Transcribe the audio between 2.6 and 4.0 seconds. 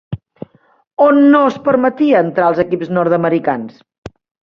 equips nord-americans?